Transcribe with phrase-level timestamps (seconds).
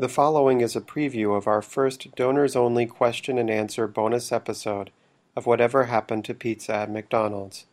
[0.00, 4.92] The following is a preview of our first donors-only question and answer bonus episode
[5.34, 7.66] of Whatever Happened to Pizza at McDonald's.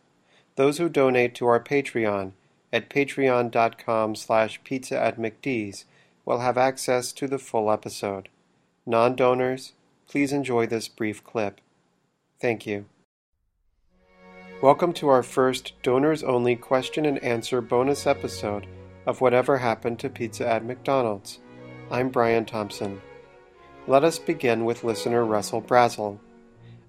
[0.56, 2.32] Those who donate to our Patreon
[2.72, 5.84] at patreon.com slash pizza at McDee's
[6.24, 8.28] will have access to the full episode.
[8.84, 9.74] Non-donors,
[10.08, 11.60] please enjoy this brief clip.
[12.40, 12.86] Thank you.
[14.60, 18.66] Welcome to our first donors-only question and answer bonus episode
[19.06, 21.38] of Whatever Happened to Pizza at McDonald's.
[21.88, 23.00] I'm Brian Thompson.
[23.86, 26.18] Let us begin with listener Russell Brazel.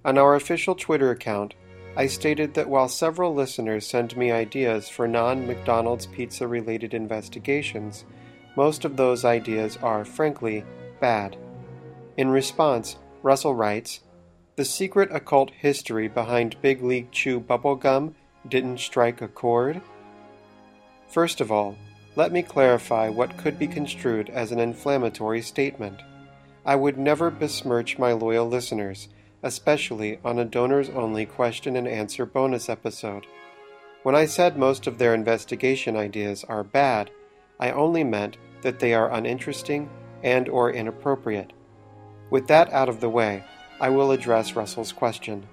[0.03, 1.53] On our official Twitter account,
[1.95, 8.05] I stated that while several listeners send me ideas for non McDonald's pizza related investigations,
[8.55, 10.65] most of those ideas are, frankly,
[10.99, 11.37] bad.
[12.17, 13.99] In response, Russell writes
[14.55, 18.15] The secret occult history behind Big League Chew bubblegum
[18.47, 19.79] didn't strike a chord?
[21.07, 21.75] First of all,
[22.17, 26.01] let me clarify what could be construed as an inflammatory statement.
[26.65, 29.07] I would never besmirch my loyal listeners,
[29.43, 33.27] especially on a donors only question and answer bonus episode.
[34.01, 37.11] When I said most of their investigation ideas are bad,
[37.59, 39.87] I only meant that they are uninteresting
[40.23, 41.53] and or inappropriate.
[42.31, 43.43] With that out of the way,
[43.79, 45.45] I will address Russell's question.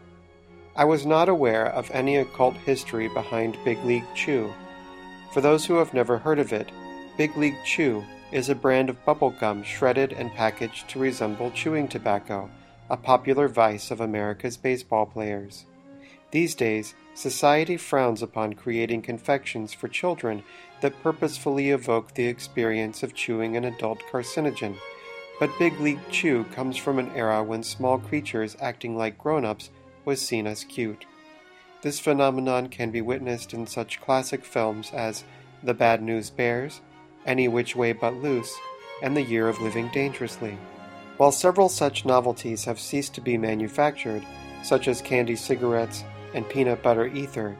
[0.74, 4.50] I was not aware of any occult history behind Big League Chew
[5.34, 6.70] for those who have never heard of it,
[7.18, 12.48] Big League Chew is a brand of bubblegum shredded and packaged to resemble chewing tobacco,
[12.88, 15.66] a popular vice of America's baseball players.
[16.30, 20.44] These days, society frowns upon creating confections for children
[20.80, 24.76] that purposefully evoke the experience of chewing an adult carcinogen.
[25.40, 29.70] But Big League Chew comes from an era when small creatures acting like grown ups
[30.04, 31.06] was seen as cute.
[31.84, 35.22] This phenomenon can be witnessed in such classic films as
[35.62, 36.80] The Bad News Bears,
[37.26, 38.56] Any Which Way But Loose,
[39.02, 40.56] and The Year of Living Dangerously.
[41.18, 44.24] While several such novelties have ceased to be manufactured,
[44.62, 47.54] such as candy cigarettes and peanut butter ether,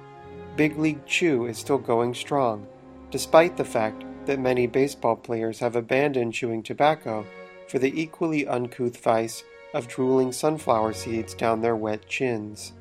[0.57, 2.67] Big League Chew is still going strong,
[3.11, 7.27] despite the fact that many baseball players have abandoned chewing tobacco
[7.69, 12.73] for the equally uncouth vice of drooling sunflower seeds down their wet chins.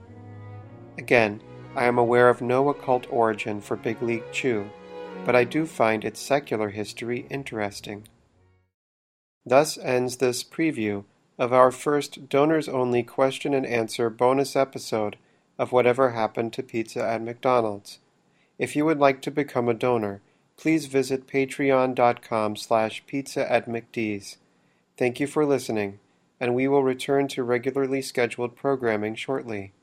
[0.97, 1.41] Again,
[1.75, 4.69] I am aware of no occult origin for Big League Chew,
[5.25, 8.07] but I do find its secular history interesting.
[9.45, 11.05] Thus ends this preview
[11.39, 15.17] of our first donors only question and answer bonus episode
[15.57, 17.99] of Whatever Happened to Pizza at McDonald's.
[18.59, 20.21] If you would like to become a donor,
[20.57, 24.37] please visit patreon.com slash pizza at McDee's.
[24.95, 25.99] Thank you for listening,
[26.39, 29.73] and we will return to regularly scheduled programming shortly.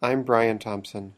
[0.00, 1.14] I'm Brian Thompson.